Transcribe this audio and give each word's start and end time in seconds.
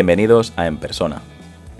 Bienvenidos 0.00 0.54
a 0.56 0.66
En 0.66 0.78
Persona, 0.78 1.20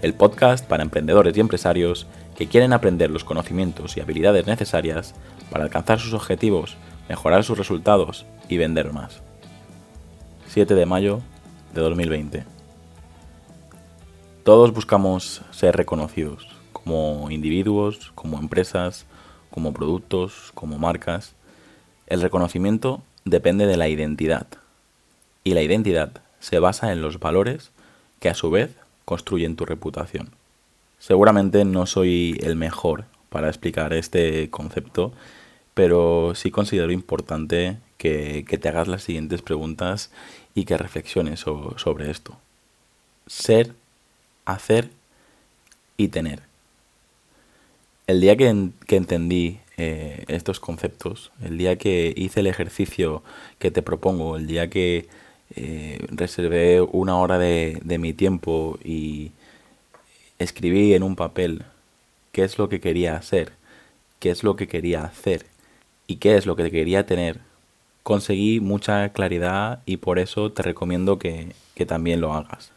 el 0.02 0.12
podcast 0.12 0.66
para 0.66 0.82
emprendedores 0.82 1.34
y 1.34 1.40
empresarios 1.40 2.06
que 2.36 2.48
quieren 2.48 2.74
aprender 2.74 3.10
los 3.10 3.24
conocimientos 3.24 3.96
y 3.96 4.02
habilidades 4.02 4.46
necesarias 4.46 5.14
para 5.50 5.64
alcanzar 5.64 6.00
sus 6.00 6.12
objetivos, 6.12 6.76
mejorar 7.08 7.44
sus 7.44 7.56
resultados 7.56 8.26
y 8.46 8.58
vender 8.58 8.92
más. 8.92 9.22
7 10.48 10.74
de 10.74 10.84
mayo 10.84 11.22
de 11.72 11.80
2020. 11.80 12.44
Todos 14.44 14.74
buscamos 14.74 15.40
ser 15.50 15.74
reconocidos 15.74 16.46
como 16.74 17.30
individuos, 17.30 18.12
como 18.14 18.38
empresas, 18.38 19.06
como 19.50 19.72
productos, 19.72 20.52
como 20.52 20.76
marcas. 20.76 21.32
El 22.06 22.20
reconocimiento 22.20 23.00
depende 23.24 23.66
de 23.66 23.78
la 23.78 23.88
identidad 23.88 24.46
y 25.42 25.54
la 25.54 25.62
identidad 25.62 26.20
se 26.38 26.58
basa 26.58 26.92
en 26.92 27.00
los 27.00 27.18
valores 27.18 27.72
que 28.20 28.28
a 28.28 28.34
su 28.34 28.50
vez 28.50 28.70
construyen 29.04 29.56
tu 29.56 29.66
reputación. 29.66 30.30
Seguramente 31.00 31.64
no 31.64 31.86
soy 31.86 32.38
el 32.42 32.54
mejor 32.54 33.06
para 33.30 33.48
explicar 33.48 33.92
este 33.92 34.50
concepto, 34.50 35.12
pero 35.74 36.34
sí 36.34 36.50
considero 36.50 36.92
importante 36.92 37.78
que, 37.96 38.44
te 38.44 38.68
hagas 38.68 38.88
las 38.88 39.02
siguientes 39.02 39.42
preguntas 39.42 40.10
y 40.54 40.64
que 40.64 40.76
reflexiones 40.76 41.40
sobre 41.40 42.10
esto. 42.10 42.36
Ser, 43.26 43.72
hacer 44.44 44.90
y 45.96 46.08
tener. 46.08 46.42
El 48.06 48.20
día 48.20 48.36
que, 48.36 48.48
entendí 48.48 49.60
eh, 49.76 50.24
estos 50.28 50.60
conceptos, 50.60 51.30
el 51.42 51.56
día 51.56 51.76
que 51.76 52.12
hice 52.16 52.40
el 52.40 52.46
ejercicio 52.46 53.22
que 53.58 53.70
te 53.70 53.82
propongo, 53.82 54.36
el 54.36 54.46
día 54.46 54.68
que 54.68 55.08
eh, 55.56 56.06
reservé 56.10 56.80
una 56.80 57.16
hora 57.16 57.38
de, 57.38 57.78
de 57.82 57.98
mi 57.98 58.12
tiempo 58.12 58.78
y 58.84 59.32
escribí 60.38 60.94
en 60.94 61.02
un 61.02 61.16
papel 61.16 61.64
qué 62.32 62.44
es 62.44 62.58
lo 62.58 62.68
que 62.68 62.80
quería 62.80 63.16
hacer, 63.16 63.52
qué 64.18 64.30
es 64.30 64.42
lo 64.44 64.56
que 64.56 64.68
quería 64.68 65.04
hacer 65.04 65.46
y 66.06 66.16
qué 66.16 66.36
es 66.36 66.46
lo 66.46 66.56
que 66.56 66.70
quería 66.70 67.06
tener, 67.06 67.40
conseguí 68.02 68.60
mucha 68.60 69.10
claridad 69.10 69.82
y 69.86 69.98
por 69.98 70.18
eso 70.18 70.52
te 70.52 70.62
recomiendo 70.62 71.18
que, 71.18 71.54
también 71.86 72.20
lo 72.20 72.34
hagas. 72.34 72.72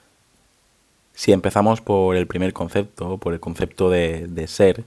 Si 1.13 1.33
empezamos 1.33 1.81
por 1.81 2.15
el 2.15 2.25
primer 2.25 2.53
concepto, 2.53 3.17
por 3.17 3.33
el 3.33 3.41
concepto 3.41 3.89
de, 3.89 4.45
ser, 4.47 4.85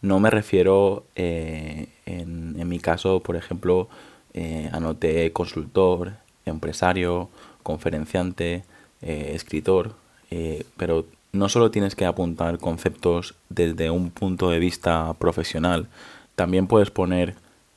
no 0.00 0.20
me 0.20 0.30
refiero 0.30 1.04
eh, 1.16 1.88
en, 2.06 2.66
mi 2.66 2.78
caso, 2.78 3.20
por 3.20 3.36
ejemplo, 3.36 3.90
eh, 4.32 4.70
anoté 4.72 5.30
consultor, 5.34 6.14
empresario, 6.46 7.28
conferenciante, 7.62 8.64
eh, 9.00 9.32
escritor, 9.34 9.94
eh, 10.30 10.64
pero 10.76 11.06
no 11.32 11.48
solo 11.48 11.70
tienes 11.70 11.94
que 11.94 12.04
apuntar 12.04 12.58
conceptos 12.58 13.34
desde 13.48 13.90
un 13.90 14.10
punto 14.10 14.50
de 14.50 14.58
vista 14.58 15.12
profesional, 15.14 15.88
también 16.34 16.66
puedes 16.66 16.90
poner 16.90 17.34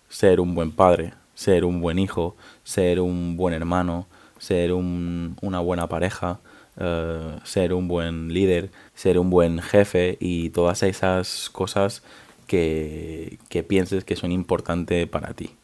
ser 0.09 0.39
un 0.39 0.55
buen 0.55 0.71
padre, 0.71 1.13
ser 1.35 1.65
un 1.65 1.81
buen 1.81 1.99
hijo, 1.99 2.35
ser 2.63 2.99
un 2.99 3.37
buen 3.37 3.53
hermano, 3.53 4.07
ser 4.39 4.73
una 4.73 5.59
buena 5.59 5.87
pareja, 5.87 6.39
eh, 6.77 7.39
ser 7.43 7.73
un 7.73 7.87
buen 7.87 8.33
líder, 8.33 8.69
ser 8.93 9.17
un 9.19 9.29
buen 9.29 9.61
jefe 9.61 10.17
y 10.19 10.49
todas 10.49 10.83
esas 10.83 11.49
cosas 11.49 12.03
que, 12.47 13.39
que 13.49 13.63
pienses 13.63 14.03
que 14.03 14.15
son 14.15 14.31
importantes 14.31 15.07
para 15.07 15.33
ti 15.33 15.55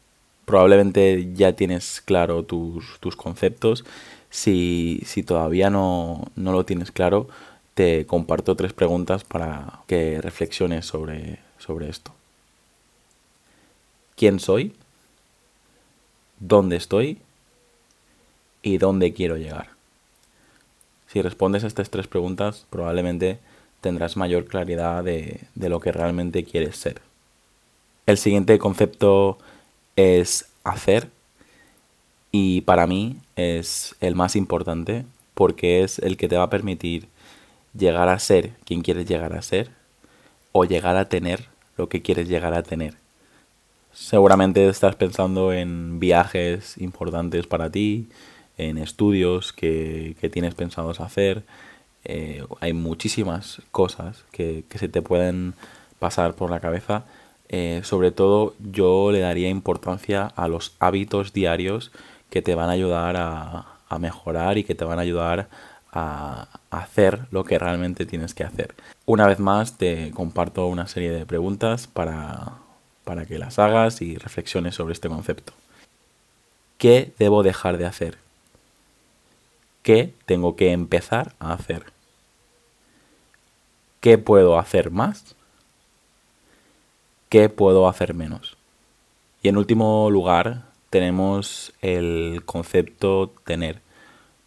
probablemente 0.51 1.29
ya 1.34 1.53
tienes 1.53 2.01
claro 2.01 2.44
tus, 2.44 3.16
conceptos. 3.16 3.85
Si, 4.29 5.01
todavía 5.25 5.69
no, 5.69 6.29
lo 6.35 6.66
tienes 6.66 6.91
claro, 6.91 7.29
te 7.73 8.06
comparto 8.06 8.57
tres 8.57 8.73
preguntas 8.73 9.23
para 9.23 9.79
que 9.88 10.19
reflexiones 10.19 10.85
sobre, 10.85 11.40
sobre 11.57 11.88
esto. 11.88 12.11
¿Quién 14.17 14.41
soy? 14.41 14.73
¿Dónde 16.41 16.75
estoy? 16.75 17.19
¿Y 18.61 18.78
dónde 18.78 19.13
quiero 19.13 19.38
llegar? 19.38 19.69
Si 21.07 21.22
respondes 21.22 21.63
a 21.63 21.67
estas 21.67 21.90
tres 21.90 22.07
preguntas, 22.07 22.66
probablemente 22.69 23.40
tendrás 23.79 24.17
mayor 24.17 24.47
claridad 24.47 25.01
de, 25.01 25.40
de 25.56 25.69
lo 25.69 25.79
que 25.79 25.94
realmente 25.94 26.44
quieres 26.44 26.75
ser. 26.75 27.01
El 28.06 28.17
siguiente 28.17 28.59
concepto 28.59 29.38
es 30.01 30.50
hacer 30.63 31.09
y 32.31 32.62
para 32.62 32.88
mí 32.88 33.17
es 33.35 33.95
el 34.00 34.16
más 34.16 34.35
importante 34.35 35.06
porque 35.34 35.84
es 35.84 36.00
el 36.00 36.17
que 36.17 36.28
te 36.28 36.38
va 36.38 36.44
a 36.44 36.50
permitir 36.50 37.07
llegar 37.78 38.09
a 38.09 38.19
ser 38.19 38.51
quien 38.66 38.81
quieres 38.81 39.07
llegar 39.07 39.34
a 39.34 39.41
ser 39.41 39.72
o 40.51 40.66
llegar 40.66 40.97
a 40.97 41.09
tener 41.09 41.45
lo 41.78 41.90
que 41.90 42.01
quieres 42.01 42.28
llegar 42.28 42.53
a 42.53 42.63
tener. 42.63 42.95
Seguramente 43.94 44.67
estás 44.67 44.95
pensando 44.95 45.51
en 45.51 46.00
viajes 46.00 46.78
importantes 46.78 47.47
para 47.47 47.69
ti, 47.69 48.07
en 48.57 48.78
estudios 48.78 49.51
que, 49.51 50.16
tienes 50.31 50.56
pensados 50.56 51.00
hacer. 51.00 51.44
Eh, 52.03 52.45
hay 52.61 52.73
muchísimas 52.73 53.61
cosas 53.72 54.23
que, 54.31 54.63
que 54.69 54.78
se 54.78 54.88
te 54.88 55.01
pueden 55.01 55.53
pasar 56.00 56.35
por 56.35 56.50
la 56.50 56.59
cabeza 56.59 57.06
eh, 57.51 57.81
sobre 57.84 58.12
todo 58.12 58.56
yo 58.72 59.12
le 59.12 59.19
daría 59.19 59.50
importancia 59.50 60.25
a 60.35 60.47
los 60.47 60.73
hábitos 60.79 61.34
diarios 61.34 61.91
que 62.29 62.41
te 62.41 62.56
van 62.56 62.69
a 62.69 62.73
ayudar 62.73 63.17
a, 63.17 63.67
mejorar 64.00 64.57
y 64.57 64.63
que 64.63 64.73
te 64.73 64.85
van 64.85 65.00
a 65.00 65.01
ayudar 65.01 65.50
a 65.91 66.47
hacer 66.69 67.19
lo 67.29 67.44
que 67.44 67.59
realmente 67.59 68.06
tienes 68.06 68.34
que 68.34 68.45
hacer. 68.45 68.73
Una 69.06 69.28
vez 69.28 69.40
más 69.40 69.78
te 69.78 70.11
comparto 70.11 70.67
una 70.67 70.88
serie 70.88 71.11
de 71.11 71.25
preguntas 71.25 71.88
para, 71.88 72.53
para 73.03 73.25
que 73.25 73.38
las 73.38 73.59
hagas 73.59 74.01
y 74.01 74.16
reflexiones 74.16 74.75
sobre 74.75 74.94
este 74.94 75.09
concepto. 75.09 75.51
¿Qué 76.78 77.11
debo 77.19 77.44
dejar 77.44 77.78
de 77.78 77.85
hacer? 77.85 78.17
¿Qué 79.84 80.13
tengo 80.25 80.56
que 80.56 80.72
empezar 80.72 81.34
a 81.40 81.51
hacer? 81.51 81.84
¿Qué 84.00 84.17
puedo 84.17 84.57
hacer 84.57 84.90
más? 84.90 85.35
¿Qué 87.31 87.47
puedo 87.47 87.88
hacer 87.88 88.14
menos? 88.14 88.58
Y 89.42 89.47
en 89.47 89.58
último 89.58 90.09
lugar 90.12 90.64
tenemos 90.90 91.72
el 91.81 92.44
concepto 92.46 93.31
tener. 93.46 93.80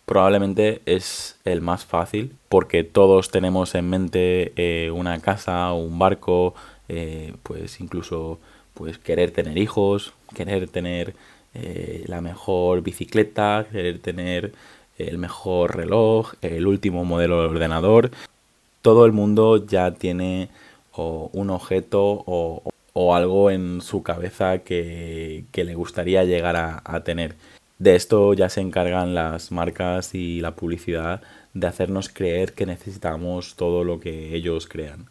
Probablemente 0.04 0.82
es 0.84 1.38
el 1.46 1.62
más 1.62 1.86
fácil 1.86 2.36
porque 2.50 2.84
todos 2.84 3.30
tenemos 3.30 3.74
en 3.74 3.88
mente 3.88 4.52
eh, 4.56 4.90
una 4.90 5.18
casa, 5.20 5.72
un 5.72 5.98
barco, 5.98 6.54
eh, 6.90 7.32
pues 7.42 7.80
incluso 7.80 8.38
pues 8.74 8.98
querer 8.98 9.30
tener 9.30 9.56
hijos, 9.56 10.12
querer 10.34 10.68
tener 10.68 11.14
eh, 11.54 12.04
la 12.06 12.20
mejor 12.20 12.82
bicicleta, 12.82 13.66
querer 13.72 13.98
tener 14.00 14.52
el 14.98 15.16
mejor 15.16 15.74
reloj, 15.74 16.34
el 16.42 16.66
último 16.66 17.06
modelo 17.06 17.40
de 17.40 17.48
ordenador. 17.48 18.10
Todo 18.82 19.06
el 19.06 19.12
mundo 19.12 19.64
ya 19.66 19.92
tiene 19.92 20.50
un 20.96 21.50
objeto 21.50 22.22
o, 22.26 22.62
o 22.94 23.14
algo 23.14 23.50
en 23.50 23.82
su 23.82 24.02
cabeza 24.02 24.58
que, 24.60 25.44
le 25.52 25.74
gustaría 25.74 26.24
llegar 26.24 26.56
a, 26.56 27.04
tener. 27.04 27.34
De 27.78 27.96
esto 27.96 28.32
ya 28.34 28.48
se 28.48 28.60
encargan 28.60 29.14
las 29.14 29.50
marcas 29.50 30.14
y 30.14 30.40
la 30.40 30.54
publicidad 30.54 31.20
de 31.54 31.66
hacernos 31.66 32.08
creer 32.08 32.54
que 32.54 32.66
necesitamos 32.66 33.56
todo 33.56 33.84
lo 33.84 34.00
que 34.00 34.34
ellos 34.34 34.68
crean. 34.68 35.06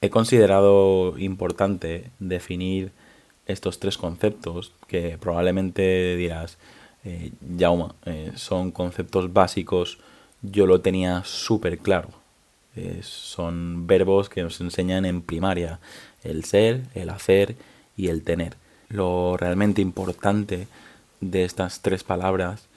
He 0.00 0.10
considerado 0.10 1.16
importante 1.18 2.10
definir 2.18 2.90
estos 3.46 3.78
tres 3.78 3.96
conceptos 3.96 4.72
que 4.88 5.16
probablemente 5.16 6.16
dirás, 6.16 6.58
eh, 7.04 7.30
eh 8.04 8.32
son 8.34 8.72
conceptos 8.72 9.32
básicos, 9.32 9.98
yo 10.42 10.66
lo 10.66 10.80
tenía 10.80 11.22
súper 11.24 11.78
claro. 11.78 12.10
Eh, 12.76 13.00
son 13.02 13.86
verbos 13.86 14.28
que 14.28 14.42
nos 14.42 14.60
enseñan 14.60 15.04
en 15.04 15.22
primaria 15.22 15.80
el 16.24 16.44
ser, 16.44 16.82
el 16.94 17.10
hacer 17.10 17.56
y 17.96 18.08
el 18.08 18.22
tener. 18.22 18.56
Lo 18.88 19.36
realmente 19.36 19.82
importante 19.82 20.66
de 21.20 21.44
estas 21.44 21.80
tres 21.80 22.04
palabras 22.04 22.68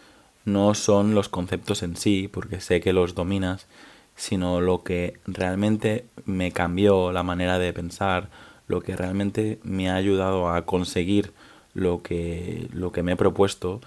no 0.45 0.73
son 0.73 1.13
los 1.13 1.29
conceptos 1.29 1.83
en 1.83 1.95
sí, 1.95 2.27
porque 2.31 2.61
sé 2.61 2.81
que 2.81 2.93
los 2.93 3.15
dominas, 3.15 3.67
sino 4.15 4.61
lo 4.61 4.83
que 4.83 5.17
realmente 5.25 6.05
me 6.25 6.51
cambió 6.51 7.11
la 7.11 7.23
manera 7.23 7.59
de 7.59 7.73
pensar, 7.73 8.29
lo 8.67 8.81
que 8.81 8.95
realmente 8.95 9.59
me 9.63 9.89
ha 9.89 9.95
ayudado 9.95 10.49
a 10.49 10.65
conseguir 10.65 11.31
lo 11.73 12.01
que, 12.01 12.67
lo 12.73 12.91
que 12.91 13.03
me 13.03 13.13
he 13.13 13.15
propuesto, 13.15 13.81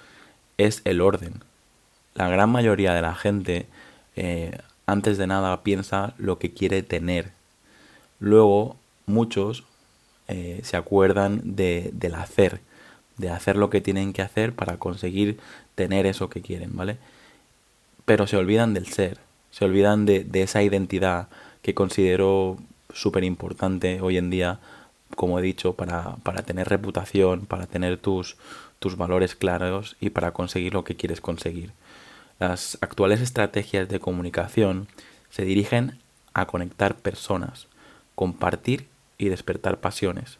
es 0.58 0.82
el 0.84 1.00
orden. 1.00 1.42
La 2.14 2.28
gran 2.28 2.50
mayoría 2.50 2.94
de 2.94 3.02
la 3.02 3.14
gente, 3.14 3.66
eh, 4.16 4.58
antes 4.86 5.18
de 5.18 5.26
nada, 5.26 5.62
piensa 5.62 6.14
lo 6.18 6.38
que 6.38 6.52
quiere 6.52 6.82
tener. 6.82 7.32
Luego 8.20 8.76
muchos 9.06 9.64
eh, 10.28 10.60
se 10.64 10.76
acuerdan 10.76 11.40
de, 11.56 11.90
del 11.92 12.14
hacer, 12.14 12.60
de 13.18 13.30
hacer 13.30 13.56
lo 13.56 13.70
que 13.70 13.80
tienen 13.80 14.12
que 14.12 14.22
hacer 14.22 14.54
para 14.54 14.78
conseguir 14.78 15.38
tener 15.74 16.06
eso 16.06 16.30
que 16.30 16.42
quieren, 16.42 16.70
¿vale? 16.74 16.98
pero 18.04 18.26
se 18.26 18.36
olvidan 18.36 18.74
del 18.74 18.86
ser, 18.86 19.18
se 19.50 19.64
olvidan 19.64 20.06
de, 20.06 20.28
esa 20.34 20.62
identidad 20.62 21.28
que 21.62 21.74
considero 21.74 22.58
súper 22.92 23.24
importante 23.24 24.00
hoy 24.00 24.18
en 24.18 24.30
día, 24.30 24.60
como 25.16 25.38
he 25.38 25.42
dicho, 25.42 25.74
para, 25.74 26.16
para 26.22 26.42
tener 26.42 26.68
reputación, 26.68 27.46
para 27.46 27.66
tener 27.66 27.98
tus, 27.98 28.36
tus 28.78 28.96
valores 28.96 29.34
claros 29.34 29.96
y 30.00 30.10
para 30.10 30.32
conseguir 30.32 30.74
lo 30.74 30.84
que 30.84 30.96
quieres 30.96 31.20
conseguir. 31.20 31.72
Las 32.38 32.78
actuales 32.80 33.20
estrategias 33.20 33.88
de 33.88 34.00
comunicación 34.00 34.88
se 35.30 35.44
dirigen 35.44 35.98
a 36.34 36.46
conectar 36.46 36.96
personas, 36.96 37.68
compartir 38.14 38.86
y 39.24 39.28
despertar 39.28 39.80
pasiones. 39.80 40.38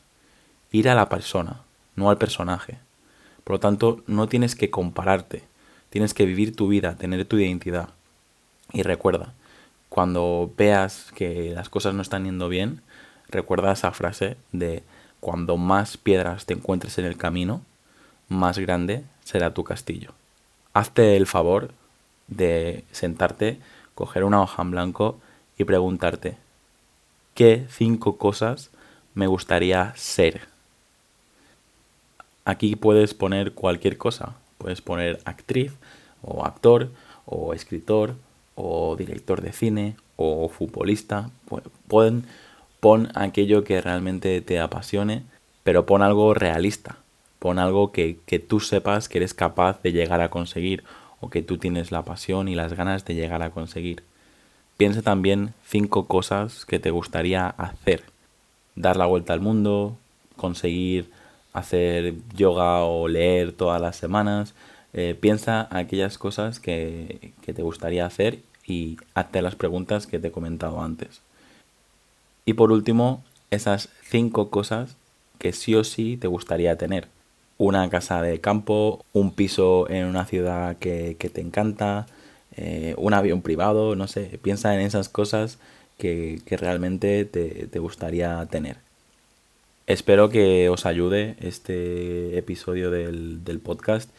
Ir 0.70 0.88
a 0.88 0.94
la 0.94 1.08
persona, 1.08 1.62
no 1.96 2.10
al 2.10 2.18
personaje. 2.18 2.78
Por 3.44 3.54
lo 3.54 3.60
tanto, 3.60 4.02
no 4.06 4.28
tienes 4.28 4.54
que 4.54 4.70
compararte, 4.70 5.42
tienes 5.90 6.14
que 6.14 6.26
vivir 6.26 6.56
tu 6.56 6.68
vida, 6.68 6.96
tener 6.96 7.24
tu 7.24 7.38
identidad. 7.38 7.90
Y 8.72 8.82
recuerda, 8.82 9.34
cuando 9.88 10.52
veas 10.56 11.12
que 11.14 11.52
las 11.54 11.68
cosas 11.68 11.94
no 11.94 12.02
están 12.02 12.24
yendo 12.24 12.48
bien, 12.48 12.80
recuerda 13.28 13.72
esa 13.72 13.92
frase 13.92 14.36
de 14.52 14.82
cuando 15.20 15.56
más 15.56 15.96
piedras 15.96 16.46
te 16.46 16.54
encuentres 16.54 16.98
en 16.98 17.04
el 17.04 17.16
camino, 17.16 17.62
más 18.28 18.58
grande 18.58 19.04
será 19.22 19.54
tu 19.54 19.64
castillo. 19.64 20.12
Hazte 20.72 21.16
el 21.16 21.26
favor 21.26 21.70
de 22.26 22.84
sentarte, 22.90 23.60
coger 23.94 24.24
una 24.24 24.42
hoja 24.42 24.62
en 24.62 24.70
blanco 24.70 25.20
y 25.56 25.64
preguntarte, 25.64 26.36
¿qué 27.34 27.66
cinco 27.70 28.16
cosas 28.18 28.70
me 29.14 29.26
gustaría 29.26 29.92
ser? 29.96 30.42
Aquí 32.44 32.76
puedes 32.76 33.14
poner 33.14 33.52
cualquier 33.52 33.96
cosa, 33.96 34.34
puedes 34.58 34.82
poner 34.82 35.20
actriz 35.24 35.72
o 36.22 36.44
actor 36.44 36.90
o 37.24 37.54
escritor 37.54 38.16
o 38.54 38.96
director 38.96 39.40
de 39.40 39.52
cine 39.52 39.96
o 40.16 40.48
futbolista, 40.48 41.30
pueden, 41.88 42.24
pon 42.80 43.08
aquello 43.14 43.64
que 43.64 43.80
realmente 43.80 44.40
te 44.40 44.60
apasione, 44.60 45.22
pero 45.62 45.86
pon 45.86 46.02
algo 46.02 46.34
realista, 46.34 46.98
pon 47.38 47.58
algo 47.58 47.92
que, 47.92 48.18
que 48.26 48.38
tú 48.38 48.60
sepas 48.60 49.08
que 49.08 49.18
eres 49.18 49.34
capaz 49.34 49.80
de 49.82 49.92
llegar 49.92 50.20
a 50.20 50.28
conseguir 50.28 50.84
o 51.20 51.30
que 51.30 51.42
tú 51.42 51.56
tienes 51.58 51.90
la 51.90 52.02
pasión 52.02 52.48
y 52.48 52.54
las 52.54 52.74
ganas 52.74 53.04
de 53.04 53.14
llegar 53.14 53.42
a 53.42 53.50
conseguir. 53.50 54.02
Piensa 54.76 55.02
también 55.02 55.54
cinco 55.66 56.06
cosas 56.06 56.66
que 56.66 56.78
te 56.78 56.90
gustaría 56.90 57.46
hacer. 57.48 58.13
Dar 58.76 58.96
la 58.96 59.06
vuelta 59.06 59.32
al 59.32 59.40
mundo, 59.40 59.96
conseguir 60.36 61.10
hacer 61.52 62.14
yoga 62.36 62.84
o 62.84 63.08
leer 63.08 63.52
todas 63.52 63.80
las 63.80 63.96
semanas. 63.96 64.54
Eh, 64.92 65.16
piensa 65.18 65.68
aquellas 65.70 66.18
cosas 66.18 66.60
que, 66.60 67.32
que 67.42 67.52
te 67.52 67.62
gustaría 67.62 68.06
hacer 68.06 68.40
y 68.66 68.96
hazte 69.14 69.42
las 69.42 69.54
preguntas 69.54 70.06
que 70.06 70.18
te 70.18 70.28
he 70.28 70.32
comentado 70.32 70.82
antes. 70.82 71.20
Y 72.44 72.54
por 72.54 72.72
último, 72.72 73.24
esas 73.50 73.88
cinco 74.02 74.50
cosas 74.50 74.96
que 75.38 75.52
sí 75.52 75.74
o 75.74 75.84
sí 75.84 76.16
te 76.16 76.26
gustaría 76.26 76.76
tener 76.76 77.08
una 77.58 77.88
casa 77.88 78.22
de 78.22 78.40
campo, 78.40 79.04
un 79.12 79.32
piso 79.32 79.88
en 79.88 80.06
una 80.06 80.24
ciudad 80.24 80.76
que, 80.76 81.16
te 81.16 81.40
encanta, 81.40 82.06
eh, 82.56 82.94
un 82.98 83.14
avión 83.14 83.42
privado, 83.42 83.96
no 83.96 84.08
sé, 84.08 84.38
piensa 84.42 84.74
en 84.74 84.80
esas 84.80 85.08
cosas 85.08 85.58
que, 85.98 86.40
realmente 86.48 87.24
te, 87.24 87.78
gustaría 87.78 88.44
tener. 88.46 88.76
Espero 89.86 90.30
que 90.30 90.68
os 90.68 90.86
ayude 90.86 91.36
este 91.40 92.38
episodio 92.38 92.90
del, 92.90 93.44
del 93.44 93.60
podcast. 93.60 94.10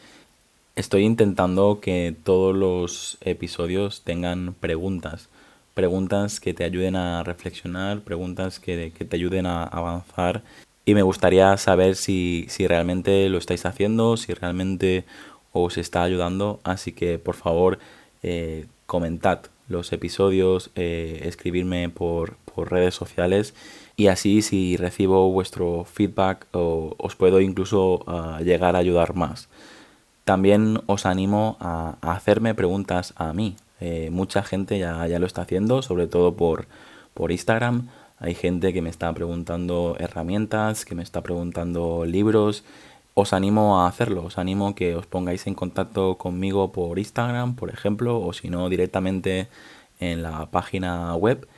Estoy 0.76 1.04
intentando 1.04 1.80
que 1.80 2.14
todos 2.24 2.54
los 2.54 3.18
episodios 3.20 4.02
tengan 4.02 4.54
preguntas, 4.54 5.28
preguntas 5.74 6.38
que 6.38 6.54
te 6.54 6.64
ayuden 6.64 6.96
a 6.96 7.22
reflexionar, 7.22 8.00
preguntas 8.00 8.60
que, 8.60 8.92
que 8.96 9.04
te 9.04 9.16
ayuden 9.16 9.46
a 9.46 9.64
avanzar 9.64 10.42
y 10.88 10.94
me 10.94 11.02
gustaría 11.02 11.56
saber 11.56 11.96
si, 11.96 12.46
si 12.48 12.66
realmente 12.68 13.28
lo 13.28 13.38
estáis 13.38 13.66
haciendo, 13.66 14.16
si 14.16 14.32
realmente 14.32 15.04
os 15.52 15.76
está 15.78 16.04
ayudando. 16.04 16.60
Así 16.62 16.92
que 16.92 17.18
por 17.18 17.34
favor 17.34 17.80
eh, 18.22 18.66
comentad 18.86 19.40
los 19.68 19.92
episodios, 19.92 20.70
eh, 20.74 21.22
escribirme 21.24 21.88
por, 21.88 22.36
por, 22.54 22.70
redes 22.70 22.94
sociales 22.94 23.54
y 23.96 24.06
así 24.06 24.42
si 24.42 24.76
recibo 24.76 25.30
vuestro 25.30 25.84
feedback 25.84 26.46
os 26.52 27.16
puedo 27.16 27.40
incluso 27.40 28.04
ah, 28.06 28.40
llegar 28.42 28.76
a 28.76 28.78
ayudar 28.78 29.14
más. 29.14 29.48
También 30.24 30.80
os 30.86 31.06
animo 31.06 31.56
a, 31.60 31.98
hacerme 32.02 32.54
preguntas 32.54 33.14
a 33.16 33.32
mí. 33.32 33.56
Eh, 33.80 34.08
mucha 34.10 34.42
gente 34.42 34.78
ya, 34.78 35.06
ya, 35.06 35.18
lo 35.18 35.26
está 35.26 35.42
haciendo, 35.42 35.82
sobre 35.82 36.06
todo 36.06 36.34
por, 36.34 36.66
por 37.14 37.30
Instagram. 37.30 37.88
Hay 38.18 38.34
gente 38.34 38.72
que 38.72 38.82
me 38.82 38.90
está 38.90 39.12
preguntando 39.12 39.96
herramientas, 39.98 40.84
que 40.84 40.94
me 40.94 41.02
está 41.02 41.22
preguntando 41.22 42.04
libros. 42.06 42.64
Os 43.18 43.32
animo 43.32 43.80
a 43.80 43.88
hacerlo, 43.88 44.24
os 44.28 44.36
animo 44.36 44.74
que 44.74 44.94
os 44.94 45.06
pongáis 45.06 45.46
en 45.46 45.54
contacto 45.54 46.18
conmigo 46.18 46.70
por 46.70 46.98
Instagram, 46.98 47.56
por 47.56 47.70
ejemplo, 47.70 48.20
o 48.20 48.34
si 48.34 48.50
no 48.50 48.68
directamente 48.68 49.48
en 50.00 50.22
la 50.22 50.50
página 50.50 51.16
web. 51.16 51.48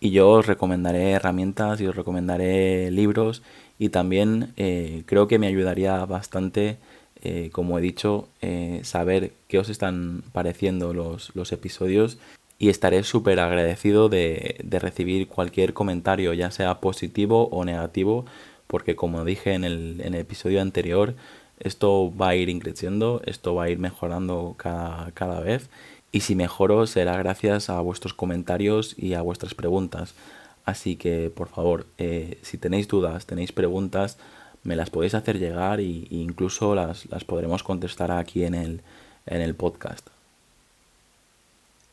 Y 0.00 0.10
yo 0.12 0.30
os 0.30 0.46
recomendaré 0.46 1.10
herramientas 1.10 1.82
y 1.82 1.86
os 1.86 1.94
recomendaré 1.94 2.90
libros 2.90 3.42
y 3.78 3.90
también 3.90 4.54
eh, 4.56 5.02
creo 5.04 5.28
que 5.28 5.38
me 5.38 5.48
ayudaría 5.48 6.02
bastante, 6.06 6.78
eh, 7.22 7.50
como 7.52 7.78
he 7.78 7.82
dicho, 7.82 8.28
eh, 8.40 8.80
saber 8.82 9.32
qué 9.48 9.58
os 9.58 9.68
están 9.68 10.22
pareciendo 10.32 10.94
los, 10.94 11.30
los 11.36 11.52
episodios 11.52 12.16
y 12.62 12.68
estaré 12.68 13.02
súper 13.02 13.40
agradecido 13.40 14.08
de, 14.08 14.64
recibir 14.80 15.26
cualquier 15.26 15.74
comentario, 15.74 16.32
ya 16.32 16.52
sea 16.52 16.80
positivo 16.80 17.48
o 17.48 17.64
negativo, 17.64 18.24
porque 18.72 18.96
como 18.96 19.22
dije 19.26 19.52
en 19.52 19.64
el, 19.64 20.14
episodio 20.14 20.62
anterior, 20.62 21.14
esto 21.60 22.10
va 22.16 22.28
a 22.28 22.36
ir 22.36 22.48
increciendo, 22.48 23.20
esto 23.26 23.54
va 23.54 23.64
a 23.64 23.68
ir 23.68 23.78
mejorando 23.78 24.56
cada, 24.56 25.40
vez 25.40 25.68
y 26.10 26.20
si 26.20 26.34
mejoro 26.34 26.86
será 26.86 27.18
gracias 27.18 27.68
a 27.68 27.78
vuestros 27.82 28.14
comentarios 28.14 28.94
y 28.96 29.12
a 29.12 29.20
vuestras 29.20 29.54
preguntas. 29.54 30.14
Así 30.64 30.96
que 30.96 31.30
por 31.30 31.48
favor, 31.48 31.84
eh, 31.98 32.38
si 32.40 32.56
tenéis 32.56 32.88
dudas, 32.88 33.26
tenéis 33.26 33.52
preguntas, 33.52 34.16
me 34.62 34.74
las 34.74 34.88
podéis 34.88 35.12
hacer 35.12 35.38
llegar 35.38 35.78
e 35.78 36.06
incluso 36.08 36.74
las, 36.74 37.04
las 37.10 37.24
podremos 37.24 37.62
contestar 37.62 38.10
aquí 38.10 38.44
en 38.44 38.54
el, 38.54 38.80
en 39.26 39.42
el 39.42 39.54
podcast. 39.54 40.08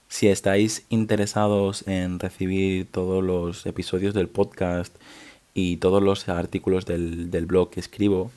Si 0.07 0.29
estáis 0.29 0.85
interesados 0.87 1.85
en 1.89 2.19
recibir 2.19 2.87
todos 2.89 3.21
los 3.21 3.65
episodios 3.65 4.13
del 4.13 4.29
podcast 4.29 4.95
y 5.53 5.77
todos 5.77 6.01
los 6.01 6.27
artículos 6.29 6.85
del, 6.85 7.45
blog 7.47 7.69
que 7.69 7.79
escribo, 7.79 8.31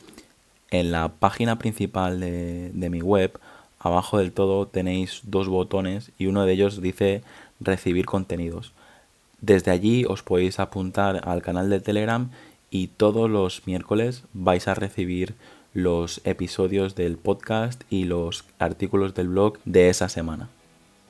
en 0.70 0.90
la 0.90 1.08
página 1.08 1.58
principal 1.58 2.20
de, 2.20 2.70
de, 2.72 2.90
mi 2.90 3.02
web, 3.02 3.38
abajo 3.78 4.18
del 4.18 4.32
todo 4.32 4.66
tenéis 4.66 5.20
dos 5.24 5.48
botones 5.48 6.10
y 6.18 6.26
uno 6.26 6.44
de 6.46 6.52
ellos 6.52 6.80
dice 6.80 7.22
recibir 7.60 8.06
contenidos. 8.06 8.72
Desde 9.40 9.70
allí 9.70 10.04
os 10.08 10.22
podéis 10.22 10.60
apuntar 10.60 11.28
al 11.28 11.42
canal 11.42 11.68
de 11.68 11.80
Telegram 11.80 12.30
y 12.70 12.86
todos 12.86 13.28
los 13.28 13.66
miércoles 13.66 14.22
vais 14.32 14.66
a 14.68 14.74
recibir 14.74 15.34
los 15.74 16.20
episodios 16.24 16.94
del 16.94 17.16
podcast 17.16 17.82
y 17.90 18.04
los 18.04 18.44
artículos 18.58 19.14
del 19.14 19.28
blog 19.28 19.58
de 19.64 19.88
esa 19.88 20.08
semana. 20.08 20.48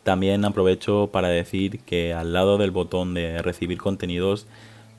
También 0.04 0.44
aprovecho 0.44 1.10
para 1.12 1.28
decir 1.28 1.80
que 1.80 2.12
al 2.12 2.32
lado 2.32 2.58
del 2.58 2.70
botón 2.70 3.14
de 3.14 3.42
recibir 3.42 3.78
contenidos 3.78 4.46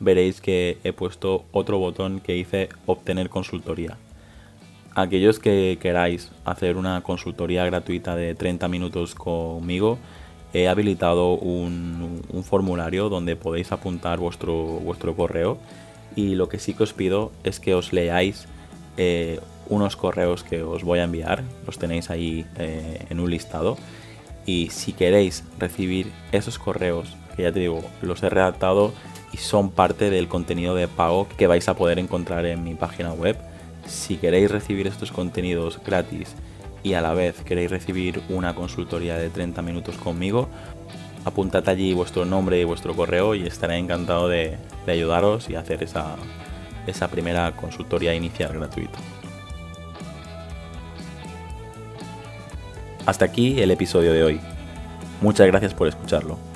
veréis 0.04 0.42
que 0.42 0.78
he 0.84 0.94
puesto 0.94 1.46
otro 1.52 1.80
botón 1.80 2.20
que 2.20 2.34
dice 2.34 2.70
obtener 2.86 3.30
consultoría. 3.30 3.98
Aquellos 4.96 5.40
que 5.40 5.78
queráis 5.82 6.32
hacer 6.46 6.78
una 6.78 7.02
consultoría 7.02 7.66
gratuita 7.66 8.16
de 8.16 8.36
30 8.36 8.68
minutos 8.68 9.16
conmigo, 9.16 9.98
he 10.54 10.68
habilitado 10.68 11.34
un, 11.34 12.22
formulario 12.44 13.10
donde 13.10 13.36
podéis 13.36 13.72
apuntar 13.72 14.20
vuestro, 14.20 14.54
vuestro 14.54 15.16
correo 15.16 15.58
y 16.16 16.36
lo 16.36 16.48
que 16.48 16.60
sí 16.60 16.74
que 16.74 16.84
os 16.84 16.94
pido 16.94 17.32
es 17.44 17.60
que 17.60 17.74
os 17.74 17.92
leáis 17.92 18.48
eh, 18.98 19.40
unos 19.68 19.96
correos 19.96 20.44
que 20.44 20.62
os 20.62 20.84
voy 20.84 21.00
a 21.00 21.06
enviar, 21.06 21.44
los 21.66 21.80
tenéis 21.80 22.12
ahí 22.12 22.46
eh, 22.58 23.06
en 23.10 23.20
un 23.20 23.32
listado 23.32 23.78
y 24.46 24.70
si 24.70 24.94
queréis 24.94 25.44
recibir 25.58 26.12
esos 26.32 26.60
correos, 26.60 27.16
que 27.36 27.44
ya 27.44 27.52
te 27.52 27.60
digo, 27.60 27.84
los 28.02 28.22
he 28.24 28.30
redactado 28.30 28.94
y 29.32 29.38
son 29.38 29.72
parte 29.72 30.10
del 30.10 30.28
contenido 30.28 30.76
de 30.76 30.88
pago 30.88 31.28
que 31.38 31.48
vais 31.48 31.68
a 31.68 31.76
poder 31.76 32.00
encontrar 32.00 32.46
en 32.46 32.64
mi 32.64 32.76
página 32.76 33.12
web. 33.14 33.38
Si 33.86 34.18
queréis 34.18 34.52
recibir 34.52 34.88
estos 34.88 35.12
contenidos 35.12 35.80
gratis 35.84 36.36
y 36.84 36.94
a 36.94 37.02
la 37.02 37.14
vez 37.14 37.42
queréis 37.42 37.72
recibir 37.72 38.22
una 38.30 38.54
consultoría 38.54 39.18
de 39.18 39.30
30 39.30 39.62
minutos 39.62 39.98
conmigo, 39.98 40.50
apuntad 41.26 41.68
allí 41.68 41.94
vuestro 41.94 42.26
nombre 42.26 42.60
y 42.60 42.64
vuestro 42.64 42.96
correo 42.96 43.36
y 43.36 43.48
estaré 43.48 43.78
encantado 43.78 44.28
de, 44.28 44.58
ayudaros 44.88 45.50
y 45.50 45.56
hacer 45.56 45.82
esa, 45.82 46.16
esa 46.86 47.08
primera 47.08 47.52
consultoría 47.56 48.14
inicial 48.14 48.54
gratuita. 48.54 49.00
Hasta 53.06 53.26
aquí 53.26 53.62
el 53.62 53.72
episodio 53.72 54.14
de 54.14 54.24
hoy. 54.24 54.40
Muchas 55.22 55.48
gracias 55.48 55.74
por 55.74 55.88
escucharlo. 55.88 56.53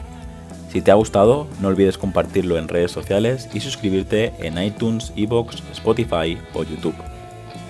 Si 0.72 0.82
te 0.82 0.92
ha 0.92 0.96
gustado, 0.96 1.48
no 1.62 1.70
olvides 1.70 1.98
compartirlo 1.98 2.58
en 2.58 2.68
redes 2.68 2.92
sociales 2.92 3.50
y 3.54 3.62
suscribirte 3.62 4.34
en 4.40 4.62
iTunes, 4.62 5.14
Evox, 5.16 5.64
Spotify 5.72 6.38
o 6.54 6.64
YouTube. 6.64 6.96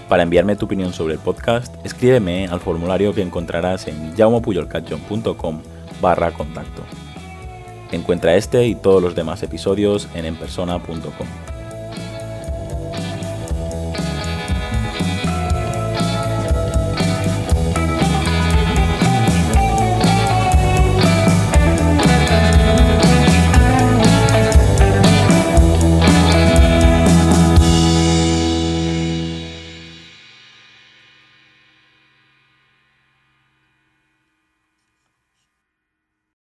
Para 0.09 0.23
enviarme 0.23 0.55
tu 0.55 0.65
opinión 0.65 0.93
sobre 0.93 1.15
el 1.15 1.19
podcast, 1.19 1.73
escríbeme 1.85 2.47
al 2.47 2.59
formulario 2.59 3.13
que 3.13 3.21
encontrarás 3.21 3.87
en 3.87 4.15
jaumopuyolcatchon.com 4.15 5.61
barra 6.01 6.31
contacto. 6.31 6.81
Encuentra 7.91 8.35
este 8.35 8.67
y 8.67 8.75
todos 8.75 9.01
los 9.01 9.15
demás 9.15 9.43
episodios 9.43 10.07
en 10.15 10.25
enpersona.com. 10.25 11.56